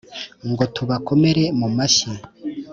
Ngo 0.49 0.63
tubakomere 0.75 1.43
mu 1.59 1.67
mashyi 1.75 2.11